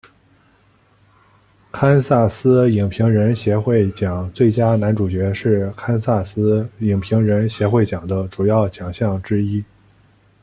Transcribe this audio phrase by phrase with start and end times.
[1.71, 9.63] 堪萨斯影评人协会奖最佳男主角是堪萨斯影评人协会奖的主要奖项之一。